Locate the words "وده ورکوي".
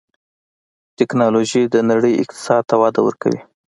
2.81-3.41